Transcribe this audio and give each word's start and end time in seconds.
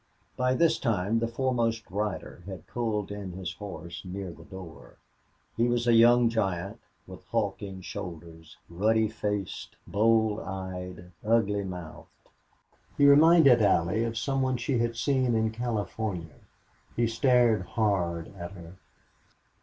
By 0.35 0.55
this 0.55 0.79
time 0.79 1.19
the 1.19 1.27
foremost 1.27 1.83
rider 1.91 2.41
had 2.47 2.65
pulled 2.65 3.11
in 3.11 3.33
his 3.33 3.53
horse 3.53 4.01
near 4.03 4.31
the 4.31 4.45
door. 4.45 4.97
He 5.55 5.67
was 5.67 5.85
a 5.85 5.93
young 5.93 6.27
giant 6.27 6.79
with 7.05 7.23
hulking 7.27 7.81
shoulders, 7.81 8.57
ruddy 8.67 9.07
faced, 9.07 9.75
bold 9.85 10.39
eyed, 10.39 11.11
ugly 11.23 11.63
mouthed. 11.63 12.09
He 12.97 13.05
reminded 13.05 13.61
Allie 13.61 14.03
of 14.03 14.17
some 14.17 14.41
one 14.41 14.57
she 14.57 14.79
had 14.79 14.95
seen 14.97 15.35
in 15.35 15.51
California. 15.51 16.33
He 16.95 17.05
stared 17.05 17.61
hard 17.61 18.33
at 18.35 18.53
her. 18.53 18.77